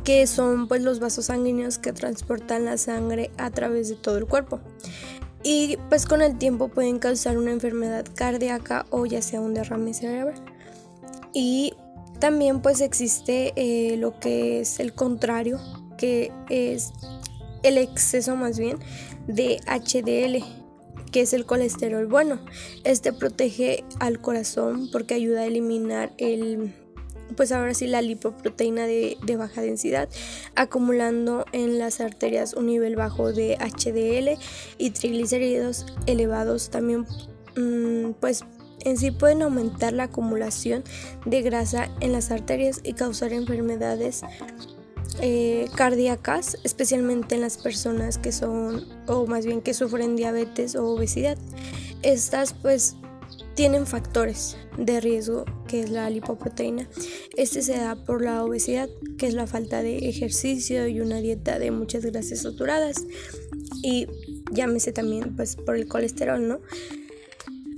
que 0.03 0.27
son 0.27 0.69
pues 0.69 0.83
los 0.83 1.01
vasos 1.01 1.27
sanguíneos 1.27 1.79
que 1.79 1.93
transportan 1.93 2.65
la 2.65 2.79
sangre 2.79 3.31
a 3.37 3.51
través 3.51 3.89
de 3.89 3.97
todo 3.97 4.19
el 4.19 4.27
cuerpo. 4.27 4.61
Y 5.43 5.77
pues 5.91 6.07
con 6.07 6.23
el 6.23 6.39
tiempo 6.39 6.69
pueden 6.69 6.99
causar 6.99 7.37
una 7.37 7.53
enfermedad 7.53 8.07
cardíaca 8.15 8.87
o 8.91 9.05
ya 9.05 9.21
sea 9.21 9.43
un 9.43 9.53
derrame 9.53 9.93
cerebral. 9.93 10.43
Y 11.35 11.75
también 12.19 12.63
pues 12.63 12.81
existe 12.81 13.53
eh, 13.57 13.99
lo 13.99 14.19
que 14.19 14.61
es 14.61 14.81
el 14.81 14.95
contrario, 14.95 15.61
que 15.99 16.33
es 16.49 16.93
el 17.63 17.77
exceso 17.77 18.37
más 18.37 18.59
bien 18.59 18.79
de 19.27 19.61
HDL, 19.67 20.64
que 21.15 21.21
es 21.21 21.33
el 21.33 21.47
colesterol 21.47 22.07
bueno. 22.07 22.41
Este 22.83 23.13
protege 23.13 23.85
al 24.01 24.21
corazón 24.21 24.91
porque 24.91 25.15
ayuda 25.15 25.43
a 25.43 25.45
eliminar 25.45 26.13
el 26.19 26.75
pues 27.37 27.53
ahora 27.53 27.73
sí 27.73 27.87
la 27.87 28.03
lipoproteína 28.03 28.87
de, 28.87 29.17
baja 29.39 29.63
densidad, 29.63 30.09
acumulando 30.57 31.47
en 31.53 31.79
las 31.79 32.01
arterias 32.01 32.53
un 32.55 32.67
nivel 32.67 32.97
bajo 32.97 33.33
de 33.33 33.57
HDL 33.59 34.41
y 34.77 34.91
triglicéridos 34.91 35.87
elevados 36.07 36.71
también 36.71 37.07
mm, 37.57 38.15
pues 38.21 38.45
en 38.85 38.99
sí 38.99 39.13
pueden 39.13 39.43
aumentar 39.43 39.93
la 39.93 40.05
acumulación 40.05 40.83
de 41.27 41.43
grasa 41.43 41.91
en 42.01 42.13
las 42.13 42.33
arterias 42.33 42.81
y 42.83 42.95
causar 42.95 43.33
enfermedades 43.33 44.23
eh, 45.21 45.69
cardíacas, 45.75 46.59
especialmente 46.65 47.35
en 47.37 47.41
las 47.41 47.59
personas 47.59 48.19
que 48.19 48.33
son, 48.33 48.87
o 49.07 49.27
más 49.27 49.47
bien 49.47 49.61
que 49.61 49.75
sufren 49.75 50.17
diabetes 50.17 50.75
o 50.75 50.87
obesidad. 50.87 51.39
Estas 52.03 52.53
pues 52.53 52.97
tienen 53.55 53.87
factores 53.87 54.57
de 54.77 55.01
riesgo, 55.01 55.45
que 55.69 55.81
es 55.81 55.91
la 55.91 56.11
lipoproteína. 56.11 56.89
Este 57.37 57.63
se 57.63 57.77
da 57.77 57.95
por 57.95 58.23
la 58.23 58.45
obesidad, 58.45 58.89
que 59.17 59.27
es 59.27 59.35
la 59.35 59.47
falta 59.47 59.83
de 59.83 60.09
ejercicio 60.09 60.89
y 60.89 61.01
una 61.01 61.21
dieta 61.21 61.59
de 61.59 61.71
muchas 61.71 62.05
grasas 62.05 62.41
saturadas. 62.41 63.07
Y 63.83 64.09
llámese 64.53 64.93
también 64.93 65.37
pues 65.37 65.57
por 65.57 65.77
el 65.77 65.87
colesterol, 65.87 66.47
¿no? 66.47 66.61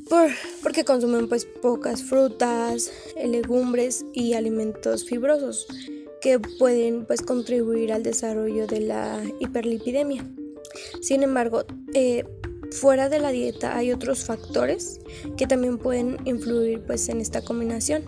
Por, 0.09 0.31
porque 0.63 0.85
consumen 0.85 1.29
pues 1.29 1.45
pocas 1.45 2.03
frutas, 2.03 2.91
legumbres 3.23 4.05
y 4.15 4.35
alimentos 4.35 5.05
fibrosos 5.05 5.67
que 6.27 6.41
pueden 6.41 7.05
pues, 7.05 7.23
contribuir 7.23 7.93
al 7.93 8.03
desarrollo 8.03 8.67
de 8.67 8.81
la 8.81 9.23
hiperlipidemia. 9.39 10.27
Sin 11.01 11.23
embargo, 11.23 11.65
eh, 11.95 12.25
fuera 12.73 13.09
de 13.09 13.21
la 13.21 13.31
dieta 13.31 13.77
hay 13.77 13.93
otros 13.93 14.25
factores 14.25 14.99
que 15.37 15.47
también 15.47 15.79
pueden 15.79 16.17
influir 16.25 16.81
pues, 16.81 17.09
en 17.11 17.21
esta 17.21 17.43
combinación, 17.43 18.03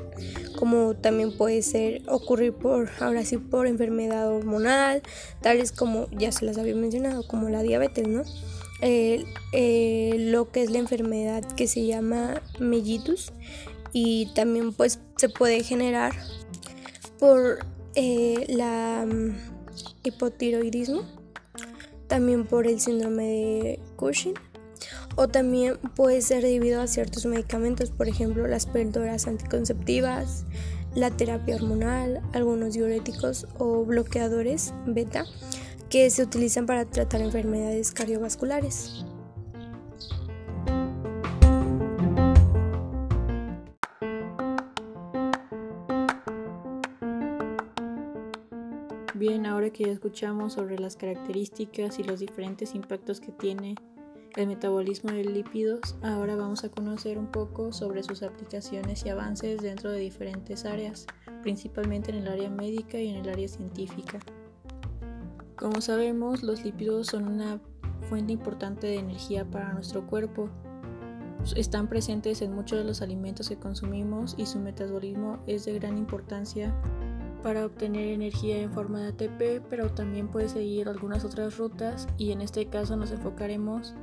como 0.57 0.97
también 0.97 1.37
puede 1.37 1.63
ser 1.63 2.03
ocurrir 2.09 2.55
por, 2.55 2.91
ahora 2.99 3.25
sí, 3.25 3.37
por 3.37 3.69
enfermedad 3.69 4.27
hormonal, 4.35 5.01
tales 5.41 5.71
como 5.71 6.11
ya 6.11 6.33
se 6.33 6.45
las 6.45 6.59
había 6.59 6.75
mencionado, 6.75 7.25
como 7.29 7.49
la 7.51 7.63
diabetes, 7.63 8.09
¿no? 8.09 8.25
Eh, 8.83 9.27
lo 10.19 10.51
que 10.51 10.65
es 10.65 10.71
la 10.71 10.79
enfermedad 10.79 11.45
que 11.55 11.69
se 11.69 11.87
llama 11.87 12.43
mellitus 12.59 13.33
y 13.93 14.35
también 14.35 14.73
pues 14.73 14.99
se 15.17 15.29
puede 15.29 15.63
generar 15.63 16.17
por 17.21 17.61
eh, 18.01 18.47
la 18.49 19.05
mm, 19.05 19.35
hipotiroidismo, 20.05 21.03
también 22.07 22.47
por 22.47 22.69
el 22.69 22.79
síndrome 22.79 23.25
de 23.25 23.81
Cushing 23.97 24.35
o 25.17 25.27
también 25.27 25.79
puede 25.97 26.23
ser 26.23 26.45
debido 26.45 26.81
a 26.81 26.87
ciertos 26.87 27.27
medicamentos, 27.27 27.91
por 27.91 28.07
ejemplo 28.07 28.47
las 28.47 28.67
píldoras 28.67 29.27
anticonceptivas, 29.27 30.45
la 30.95 31.11
terapia 31.11 31.57
hormonal, 31.57 32.23
algunos 32.33 32.75
diuréticos 32.75 33.49
o 33.59 33.85
bloqueadores 33.85 34.73
beta 34.87 35.25
que 35.91 36.09
se 36.11 36.23
utilizan 36.23 36.67
para 36.67 36.85
tratar 36.85 37.21
enfermedades 37.21 37.91
cardiovasculares. 37.91 39.05
Que 49.79 49.93
escuchamos 49.93 50.55
sobre 50.55 50.77
las 50.77 50.97
características 50.97 52.01
y 52.01 52.03
los 52.03 52.19
diferentes 52.19 52.75
impactos 52.75 53.21
que 53.21 53.31
tiene 53.31 53.77
el 54.35 54.49
metabolismo 54.49 55.13
de 55.13 55.23
lípidos, 55.23 55.97
ahora 56.03 56.35
vamos 56.35 56.65
a 56.65 56.69
conocer 56.69 57.17
un 57.17 57.29
poco 57.29 57.73
sobre 57.73 58.03
sus 58.03 58.25
aplicaciones 58.25 59.07
y 59.07 59.11
avances 59.11 59.63
dentro 59.63 59.93
de 59.93 60.01
diferentes 60.01 60.65
áreas, 60.65 61.07
principalmente 61.43 62.11
en 62.11 62.17
el 62.17 62.27
área 62.27 62.51
médica 62.51 62.99
y 62.99 63.07
en 63.09 63.17
el 63.19 63.29
área 63.29 63.47
científica. 63.47 64.19
Como 65.55 65.81
sabemos, 65.81 66.43
los 66.43 66.65
lípidos 66.65 67.07
son 67.07 67.29
una 67.29 67.61
fuente 68.09 68.33
importante 68.33 68.89
de 68.89 68.97
energía 68.97 69.49
para 69.49 69.73
nuestro 69.75 70.09
cuerpo. 70.09 70.51
Están 71.55 71.89
presentes 71.89 72.43
en 72.43 72.53
muchos 72.53 72.79
de 72.79 72.85
los 72.85 73.01
alimentos 73.01 73.49
que 73.49 73.57
consumimos 73.57 74.35
y 74.37 74.47
su 74.47 74.59
metabolismo 74.59 75.39
es 75.47 75.67
de 75.67 75.79
gran 75.79 75.99
importancia 75.99 76.75
para 77.43 77.67
obtener 77.67 78.09
energía 78.09 78.59
en 78.59 78.73
forma 78.73 79.01
de 79.01 79.09
ATP, 79.09 79.67
pero 79.69 79.91
también 79.91 80.29
puede 80.29 80.49
seguir 80.49 80.89
algunas 80.89 81.25
otras 81.25 81.57
rutas 81.59 82.09
y 82.17 82.33
en 82.33 82.41
este 82.41 82.67
caso 82.67 82.97
nos 82.97 83.11
enfocaremos 83.11 83.95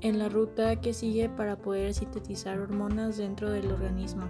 en 0.00 0.18
la 0.18 0.28
ruta 0.28 0.80
que 0.80 0.94
sigue 0.94 1.28
para 1.28 1.56
poder 1.56 1.94
sintetizar 1.94 2.58
hormonas 2.58 3.16
dentro 3.16 3.50
del 3.50 3.70
organismo. 3.70 4.28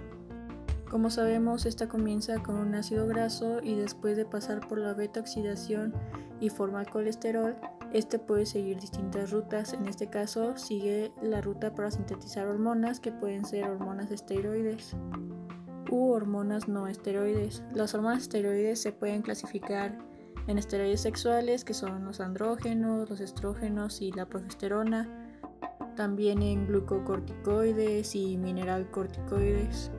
Como 0.89 1.09
sabemos, 1.09 1.65
esta 1.65 1.87
comienza 1.87 2.43
con 2.43 2.57
un 2.57 2.75
ácido 2.75 3.07
graso 3.07 3.61
y 3.63 3.75
después 3.75 4.17
de 4.17 4.25
pasar 4.25 4.67
por 4.67 4.77
la 4.77 4.93
beta 4.93 5.21
oxidación 5.21 5.93
y 6.41 6.49
formar 6.49 6.89
colesterol, 6.89 7.55
este 7.93 8.19
puede 8.19 8.45
seguir 8.45 8.77
distintas 8.77 9.31
rutas. 9.31 9.71
En 9.71 9.87
este 9.87 10.09
caso, 10.09 10.57
sigue 10.57 11.13
la 11.21 11.39
ruta 11.39 11.73
para 11.73 11.91
sintetizar 11.91 12.47
hormonas 12.47 12.99
que 12.99 13.13
pueden 13.13 13.45
ser 13.45 13.69
hormonas 13.69 14.11
esteroides 14.11 14.95
u 15.91 16.11
hormonas 16.11 16.67
no 16.67 16.87
esteroides. 16.87 17.61
Las 17.75 17.93
hormonas 17.93 18.23
esteroides 18.23 18.81
se 18.81 18.91
pueden 18.91 19.21
clasificar 19.21 19.97
en 20.47 20.57
esteroides 20.57 21.01
sexuales, 21.01 21.63
que 21.63 21.73
son 21.73 22.05
los 22.05 22.19
andrógenos, 22.19 23.09
los 23.09 23.19
estrógenos 23.19 24.01
y 24.01 24.11
la 24.11 24.25
progesterona, 24.25 25.07
también 25.95 26.41
en 26.41 26.65
glucocorticoides 26.65 28.15
y 28.15 28.37
mineralcorticoides. 28.37 29.91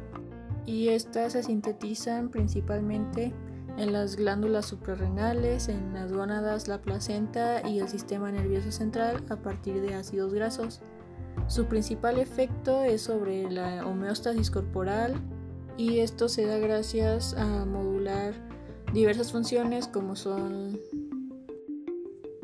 Y 0.67 0.89
estas 0.89 1.35
se 1.35 1.43
sintetizan 1.43 2.31
principalmente 2.31 3.33
en 3.77 3.93
las 3.93 4.17
glándulas 4.17 4.67
suprarrenales, 4.67 5.69
en 5.69 5.95
las 5.95 6.13
gónadas, 6.13 6.69
la 6.69 6.81
placenta 6.81 7.67
y 7.69 7.81
el 7.81 7.89
sistema 7.89 8.31
nervioso 8.31 8.73
central 8.73 9.25
a 9.29 9.37
partir 9.37 9.81
de 9.81 9.95
ácidos 9.95 10.35
grasos. 10.35 10.81
Su 11.47 11.67
principal 11.67 12.19
efecto 12.19 12.83
es 12.83 13.03
sobre 13.03 13.51
la 13.51 13.87
homeostasis 13.87 14.51
corporal 14.51 15.15
y 15.77 15.99
esto 15.99 16.29
se 16.29 16.47
da 16.47 16.59
gracias 16.59 17.35
a 17.35 17.65
modular 17.65 18.35
diversas 18.93 19.33
funciones 19.33 19.89
como 19.89 20.17
son 20.17 20.79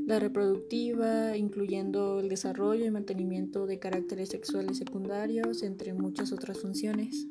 la 0.07 0.19
reproductiva, 0.19 1.37
incluyendo 1.37 2.21
el 2.21 2.31
desarrollo 2.31 2.87
y 2.87 2.91
mantenimiento 2.91 3.67
de 3.67 3.79
caracteres 3.79 4.31
sexuales 4.31 4.79
secundarios, 4.79 5.63
entre 5.63 5.93
muchas 5.93 6.33
otras 6.33 6.59
funciones. 6.59 7.27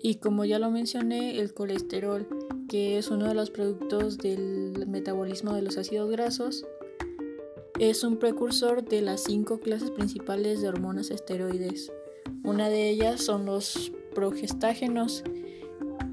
Y 0.00 0.16
como 0.16 0.44
ya 0.44 0.60
lo 0.60 0.70
mencioné, 0.70 1.40
el 1.40 1.52
colesterol, 1.52 2.28
que 2.68 2.96
es 2.96 3.10
uno 3.10 3.26
de 3.26 3.34
los 3.34 3.50
productos 3.50 4.18
del 4.18 4.86
metabolismo 4.86 5.52
de 5.52 5.62
los 5.62 5.76
ácidos 5.78 6.08
grasos, 6.10 6.64
es 7.80 8.04
un 8.04 8.18
precursor 8.18 8.84
de 8.84 9.02
las 9.02 9.24
cinco 9.24 9.58
clases 9.58 9.90
principales 9.90 10.62
de 10.62 10.68
hormonas 10.68 11.10
esteroides. 11.10 11.90
Una 12.44 12.68
de 12.68 12.88
ellas 12.88 13.20
son 13.20 13.46
los 13.46 13.92
progestágenos, 14.14 15.24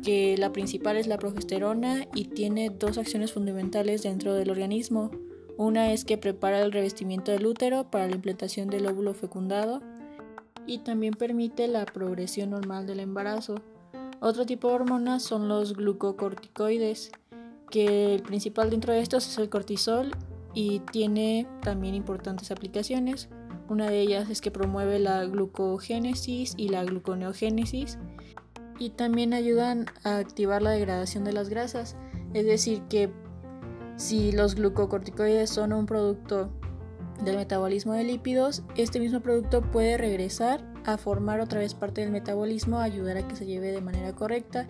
que 0.03 0.37
la 0.37 0.51
principal 0.51 0.97
es 0.97 1.07
la 1.07 1.17
progesterona 1.17 2.07
y 2.13 2.25
tiene 2.25 2.69
dos 2.69 2.97
acciones 2.97 3.33
fundamentales 3.33 4.03
dentro 4.03 4.33
del 4.33 4.49
organismo. 4.49 5.11
Una 5.57 5.91
es 5.91 6.05
que 6.05 6.17
prepara 6.17 6.61
el 6.61 6.71
revestimiento 6.71 7.31
del 7.31 7.45
útero 7.45 7.89
para 7.89 8.07
la 8.07 8.15
implantación 8.15 8.69
del 8.69 8.85
óvulo 8.85 9.13
fecundado 9.13 9.81
y 10.67 10.79
también 10.79 11.13
permite 11.13 11.67
la 11.67 11.85
progresión 11.85 12.51
normal 12.51 12.85
del 12.85 12.99
embarazo. 12.99 13.55
Otro 14.19 14.45
tipo 14.45 14.67
de 14.67 14.75
hormonas 14.75 15.23
son 15.23 15.47
los 15.47 15.73
glucocorticoides, 15.73 17.11
que 17.69 18.15
el 18.15 18.21
principal 18.21 18.69
dentro 18.69 18.93
de 18.93 19.01
estos 19.01 19.27
es 19.27 19.37
el 19.37 19.49
cortisol 19.49 20.11
y 20.53 20.79
tiene 20.91 21.47
también 21.61 21.95
importantes 21.95 22.51
aplicaciones. 22.51 23.29
Una 23.69 23.89
de 23.89 23.99
ellas 23.99 24.29
es 24.29 24.41
que 24.41 24.51
promueve 24.51 24.99
la 24.99 25.25
glucogénesis 25.25 26.53
y 26.57 26.69
la 26.69 26.83
gluconeogénesis 26.85 27.97
y 28.79 28.91
también 28.91 29.33
ayudan 29.33 29.87
a 30.03 30.17
activar 30.17 30.61
la 30.61 30.71
degradación 30.71 31.23
de 31.23 31.33
las 31.33 31.49
grasas. 31.49 31.95
Es 32.33 32.45
decir, 32.45 32.81
que 32.89 33.11
si 33.97 34.31
los 34.31 34.55
glucocorticoides 34.55 35.49
son 35.49 35.73
un 35.73 35.85
producto 35.85 36.49
del 37.23 37.35
metabolismo 37.35 37.93
de 37.93 38.03
lípidos, 38.03 38.63
este 38.75 38.99
mismo 38.99 39.21
producto 39.21 39.61
puede 39.61 39.97
regresar 39.97 40.63
a 40.85 40.97
formar 40.97 41.41
otra 41.41 41.59
vez 41.59 41.73
parte 41.73 42.01
del 42.01 42.11
metabolismo, 42.11 42.79
ayudar 42.79 43.17
a 43.17 43.27
que 43.27 43.35
se 43.35 43.45
lleve 43.45 43.71
de 43.71 43.81
manera 43.81 44.13
correcta, 44.13 44.67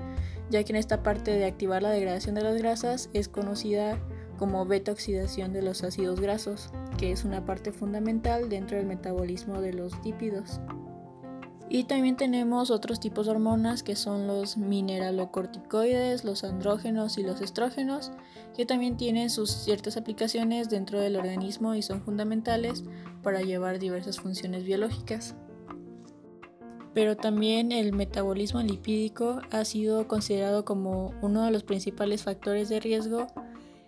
ya 0.50 0.64
que 0.64 0.72
en 0.72 0.78
esta 0.78 1.04
parte 1.04 1.32
de 1.32 1.46
activar 1.46 1.84
la 1.84 1.92
degradación 1.92 2.36
de 2.36 2.42
las 2.42 2.58
grasas 2.58 3.10
es 3.14 3.28
conocida 3.28 4.00
como 4.38 4.66
beta 4.66 4.92
oxidación 4.92 5.54
de 5.54 5.62
los 5.62 5.84
ácidos 5.84 6.20
grasos, 6.20 6.70
que 6.98 7.12
es 7.12 7.26
una 7.26 7.46
parte 7.46 7.72
fundamental 7.72 8.50
dentro 8.50 8.78
del 8.78 8.86
metabolismo 8.86 9.62
de 9.62 9.74
los 9.74 9.94
lípidos. 10.06 10.60
Y 11.70 11.84
también 11.84 12.16
tenemos 12.16 12.72
otros 12.72 13.00
tipos 13.00 13.26
de 13.26 13.34
hormonas 13.34 13.84
que 13.84 13.98
son 13.98 14.26
los 14.26 14.56
mineralocorticoides, 14.56 16.24
los 16.24 16.46
andrógenos 16.46 17.18
y 17.18 17.24
los 17.24 17.42
estrógenos, 17.42 18.14
que 18.56 18.66
también 18.66 18.96
tienen 18.96 19.30
sus 19.30 19.52
ciertas 19.52 19.98
aplicaciones 19.98 20.70
dentro 20.70 21.02
del 21.02 21.18
organismo 21.18 21.76
y 21.76 21.82
son 21.82 22.02
fundamentales 22.02 22.86
para 23.22 23.42
llevar 23.42 23.80
diversas 23.80 24.20
funciones 24.20 24.64
biológicas. 24.64 25.36
Pero 26.94 27.18
también 27.18 27.72
el 27.74 27.94
metabolismo 27.94 28.62
lipídico 28.62 29.42
ha 29.52 29.66
sido 29.66 30.08
considerado 30.08 30.64
como 30.64 31.14
uno 31.22 31.44
de 31.44 31.52
los 31.52 31.64
principales 31.64 32.24
factores 32.24 32.70
de 32.70 32.80
riesgo 32.80 33.28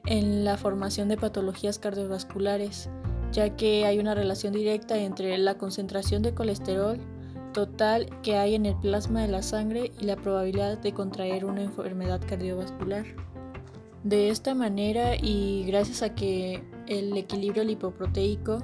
en 0.09 0.43
la 0.43 0.57
formación 0.57 1.07
de 1.07 1.17
patologías 1.17 1.77
cardiovasculares, 1.77 2.89
ya 3.31 3.55
que 3.55 3.85
hay 3.85 3.99
una 3.99 4.15
relación 4.15 4.53
directa 4.53 4.97
entre 4.97 5.37
la 5.37 5.57
concentración 5.57 6.23
de 6.23 6.33
colesterol 6.33 6.99
total 7.53 8.09
que 8.23 8.35
hay 8.35 8.55
en 8.55 8.65
el 8.65 8.75
plasma 8.75 9.21
de 9.21 9.27
la 9.27 9.43
sangre 9.43 9.91
y 9.99 10.05
la 10.05 10.15
probabilidad 10.15 10.79
de 10.79 10.93
contraer 10.93 11.45
una 11.45 11.61
enfermedad 11.61 12.21
cardiovascular. 12.27 13.05
De 14.03 14.29
esta 14.29 14.55
manera 14.55 15.15
y 15.15 15.65
gracias 15.67 16.01
a 16.01 16.15
que 16.15 16.63
el 16.87 17.15
equilibrio 17.15 17.63
lipoproteico 17.63 18.59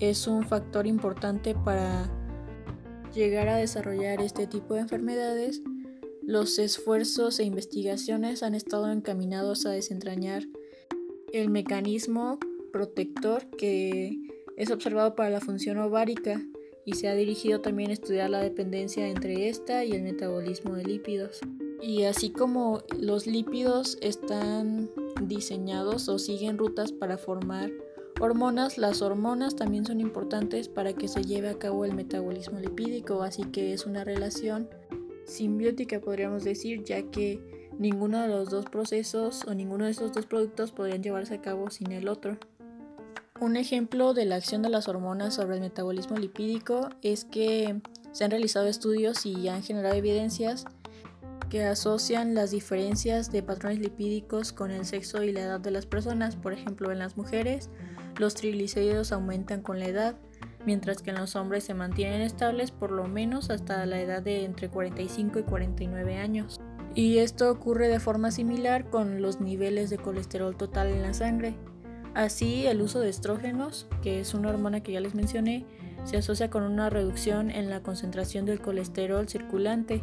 es 0.00 0.26
un 0.26 0.44
factor 0.44 0.86
importante 0.86 1.54
para 1.54 2.10
llegar 3.14 3.48
a 3.48 3.56
desarrollar 3.56 4.22
este 4.22 4.46
tipo 4.46 4.74
de 4.74 4.80
enfermedades, 4.80 5.60
los 6.22 6.58
esfuerzos 6.58 7.38
e 7.38 7.44
investigaciones 7.44 8.42
han 8.42 8.54
estado 8.54 8.90
encaminados 8.90 9.66
a 9.66 9.70
desentrañar 9.70 10.44
el 11.32 11.50
mecanismo 11.50 12.38
protector 12.72 13.46
que 13.50 14.18
es 14.56 14.70
observado 14.70 15.14
para 15.14 15.30
la 15.30 15.40
función 15.40 15.78
ovárica 15.78 16.42
y 16.84 16.94
se 16.94 17.08
ha 17.08 17.14
dirigido 17.14 17.60
también 17.60 17.90
a 17.90 17.94
estudiar 17.94 18.30
la 18.30 18.40
dependencia 18.40 19.08
entre 19.08 19.48
esta 19.48 19.84
y 19.84 19.92
el 19.92 20.02
metabolismo 20.02 20.74
de 20.74 20.84
lípidos. 20.84 21.40
Y 21.82 22.04
así 22.04 22.30
como 22.30 22.82
los 22.98 23.26
lípidos 23.26 23.98
están 24.00 24.88
diseñados 25.22 26.08
o 26.08 26.18
siguen 26.18 26.58
rutas 26.58 26.92
para 26.92 27.18
formar 27.18 27.70
hormonas, 28.20 28.78
las 28.78 29.02
hormonas 29.02 29.56
también 29.56 29.84
son 29.84 30.00
importantes 30.00 30.68
para 30.68 30.92
que 30.94 31.08
se 31.08 31.22
lleve 31.22 31.48
a 31.48 31.58
cabo 31.58 31.84
el 31.84 31.94
metabolismo 31.94 32.60
lipídico, 32.60 33.22
así 33.22 33.44
que 33.44 33.72
es 33.72 33.84
una 33.84 34.04
relación 34.04 34.68
simbiótica 35.26 36.00
podríamos 36.00 36.44
decir, 36.44 36.84
ya 36.84 37.02
que 37.10 37.40
Ninguno 37.78 38.22
de 38.22 38.28
los 38.28 38.48
dos 38.48 38.64
procesos 38.66 39.44
o 39.46 39.54
ninguno 39.54 39.84
de 39.84 39.90
estos 39.90 40.12
dos 40.12 40.26
productos 40.26 40.72
podrían 40.72 41.02
llevarse 41.02 41.34
a 41.34 41.42
cabo 41.42 41.70
sin 41.70 41.92
el 41.92 42.08
otro. 42.08 42.38
Un 43.38 43.56
ejemplo 43.56 44.14
de 44.14 44.24
la 44.24 44.36
acción 44.36 44.62
de 44.62 44.70
las 44.70 44.88
hormonas 44.88 45.34
sobre 45.34 45.56
el 45.56 45.60
metabolismo 45.60 46.16
lipídico 46.16 46.88
es 47.02 47.26
que 47.26 47.82
se 48.12 48.24
han 48.24 48.30
realizado 48.30 48.66
estudios 48.66 49.26
y 49.26 49.48
han 49.48 49.62
generado 49.62 49.94
evidencias 49.94 50.64
que 51.50 51.64
asocian 51.64 52.34
las 52.34 52.50
diferencias 52.50 53.30
de 53.30 53.42
patrones 53.42 53.78
lipídicos 53.78 54.54
con 54.54 54.70
el 54.70 54.86
sexo 54.86 55.22
y 55.22 55.32
la 55.32 55.42
edad 55.42 55.60
de 55.60 55.70
las 55.70 55.84
personas. 55.84 56.34
Por 56.34 56.54
ejemplo, 56.54 56.90
en 56.90 56.98
las 56.98 57.18
mujeres 57.18 57.68
los 58.16 58.34
triglicéridos 58.34 59.12
aumentan 59.12 59.60
con 59.60 59.78
la 59.78 59.86
edad, 59.86 60.16
mientras 60.64 61.02
que 61.02 61.10
en 61.10 61.16
los 61.16 61.36
hombres 61.36 61.64
se 61.64 61.74
mantienen 61.74 62.22
estables 62.22 62.70
por 62.70 62.90
lo 62.90 63.06
menos 63.06 63.50
hasta 63.50 63.84
la 63.84 64.00
edad 64.00 64.22
de 64.22 64.44
entre 64.44 64.70
45 64.70 65.40
y 65.40 65.42
49 65.42 66.16
años. 66.16 66.58
Y 66.96 67.18
esto 67.18 67.50
ocurre 67.50 67.88
de 67.88 68.00
forma 68.00 68.30
similar 68.30 68.88
con 68.88 69.20
los 69.20 69.38
niveles 69.38 69.90
de 69.90 69.98
colesterol 69.98 70.56
total 70.56 70.88
en 70.88 71.02
la 71.02 71.12
sangre. 71.12 71.54
Así, 72.14 72.66
el 72.66 72.80
uso 72.80 73.00
de 73.00 73.10
estrógenos, 73.10 73.86
que 74.02 74.18
es 74.18 74.32
una 74.32 74.48
hormona 74.48 74.82
que 74.82 74.92
ya 74.92 75.00
les 75.00 75.14
mencioné, 75.14 75.66
se 76.04 76.16
asocia 76.16 76.48
con 76.48 76.62
una 76.62 76.88
reducción 76.88 77.50
en 77.50 77.68
la 77.68 77.82
concentración 77.82 78.46
del 78.46 78.62
colesterol 78.62 79.28
circulante 79.28 80.02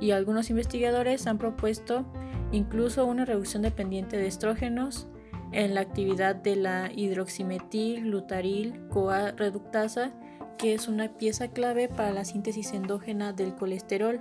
y 0.00 0.12
algunos 0.12 0.48
investigadores 0.48 1.26
han 1.26 1.38
propuesto 1.38 2.06
incluso 2.52 3.04
una 3.04 3.24
reducción 3.24 3.62
dependiente 3.62 4.16
de 4.16 4.28
estrógenos 4.28 5.08
en 5.50 5.74
la 5.74 5.80
actividad 5.80 6.36
de 6.36 6.54
la 6.54 6.92
hidroximetil 6.94 8.04
glutaril 8.04 8.86
coa 8.90 9.32
reductasa, 9.32 10.12
que 10.56 10.74
es 10.74 10.86
una 10.86 11.18
pieza 11.18 11.48
clave 11.48 11.88
para 11.88 12.12
la 12.12 12.24
síntesis 12.24 12.72
endógena 12.74 13.32
del 13.32 13.56
colesterol. 13.56 14.20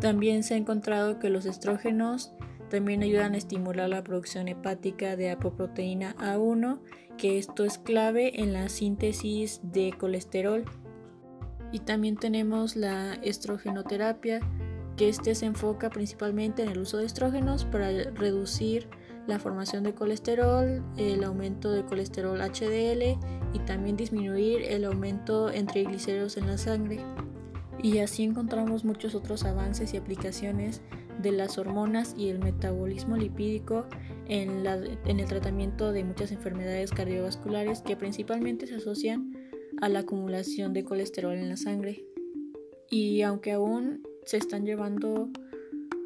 También 0.00 0.42
se 0.42 0.54
ha 0.54 0.56
encontrado 0.56 1.18
que 1.18 1.30
los 1.30 1.46
estrógenos 1.46 2.32
también 2.68 3.02
ayudan 3.02 3.34
a 3.34 3.38
estimular 3.38 3.88
la 3.88 4.02
producción 4.02 4.48
hepática 4.48 5.16
de 5.16 5.30
apoproteína 5.30 6.16
A1, 6.16 6.80
que 7.16 7.38
esto 7.38 7.64
es 7.64 7.78
clave 7.78 8.42
en 8.42 8.52
la 8.52 8.68
síntesis 8.68 9.60
de 9.62 9.94
colesterol. 9.98 10.64
Y 11.72 11.80
también 11.80 12.16
tenemos 12.16 12.76
la 12.76 13.14
estrogenoterapia, 13.14 14.40
que 14.96 15.08
este 15.08 15.34
se 15.34 15.46
enfoca 15.46 15.90
principalmente 15.90 16.62
en 16.62 16.70
el 16.70 16.78
uso 16.78 16.98
de 16.98 17.06
estrógenos 17.06 17.64
para 17.64 17.90
reducir 17.90 18.88
la 19.26 19.38
formación 19.38 19.82
de 19.82 19.94
colesterol, 19.94 20.82
el 20.96 21.24
aumento 21.24 21.70
de 21.70 21.84
colesterol 21.84 22.40
HDL 22.40 23.18
y 23.52 23.58
también 23.66 23.96
disminuir 23.96 24.62
el 24.62 24.84
aumento 24.84 25.50
en 25.50 25.66
triglicéridos 25.66 26.36
en 26.36 26.46
la 26.46 26.58
sangre. 26.58 27.00
Y 27.82 27.98
así 27.98 28.24
encontramos 28.24 28.84
muchos 28.84 29.14
otros 29.14 29.44
avances 29.44 29.94
y 29.94 29.96
aplicaciones 29.96 30.80
de 31.22 31.32
las 31.32 31.58
hormonas 31.58 32.14
y 32.16 32.28
el 32.28 32.38
metabolismo 32.38 33.16
lipídico 33.16 33.86
en, 34.28 34.66
en 34.66 35.20
el 35.20 35.26
tratamiento 35.26 35.92
de 35.92 36.04
muchas 36.04 36.32
enfermedades 36.32 36.90
cardiovasculares 36.90 37.82
que 37.82 37.96
principalmente 37.96 38.66
se 38.66 38.76
asocian 38.76 39.32
a 39.80 39.88
la 39.88 40.00
acumulación 40.00 40.72
de 40.72 40.84
colesterol 40.84 41.34
en 41.34 41.48
la 41.48 41.56
sangre. 41.56 42.04
Y 42.90 43.22
aunque 43.22 43.52
aún 43.52 44.02
se 44.24 44.36
están 44.36 44.64
llevando 44.64 45.30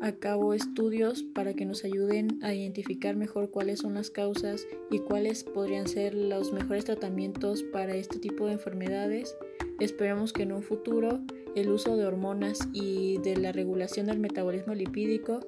a 0.00 0.12
cabo 0.12 0.54
estudios 0.54 1.22
para 1.22 1.52
que 1.52 1.66
nos 1.66 1.84
ayuden 1.84 2.38
a 2.42 2.54
identificar 2.54 3.16
mejor 3.16 3.50
cuáles 3.50 3.80
son 3.80 3.94
las 3.94 4.10
causas 4.10 4.66
y 4.90 4.98
cuáles 5.00 5.44
podrían 5.44 5.88
ser 5.88 6.14
los 6.14 6.52
mejores 6.52 6.86
tratamientos 6.86 7.62
para 7.64 7.94
este 7.94 8.18
tipo 8.18 8.46
de 8.46 8.52
enfermedades. 8.52 9.36
Esperamos 9.78 10.32
que 10.32 10.44
en 10.44 10.52
un 10.52 10.62
futuro 10.62 11.20
el 11.54 11.70
uso 11.70 11.96
de 11.96 12.04
hormonas 12.04 12.68
y 12.72 13.18
de 13.18 13.36
la 13.36 13.52
regulación 13.52 14.06
del 14.06 14.18
metabolismo 14.18 14.74
lipídico 14.74 15.40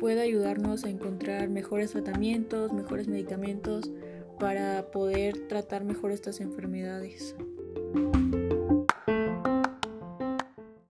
pueda 0.00 0.22
ayudarnos 0.22 0.84
a 0.84 0.90
encontrar 0.90 1.48
mejores 1.48 1.92
tratamientos, 1.92 2.72
mejores 2.72 3.08
medicamentos 3.08 3.90
para 4.38 4.90
poder 4.90 5.46
tratar 5.48 5.84
mejor 5.84 6.12
estas 6.12 6.40
enfermedades. 6.40 7.34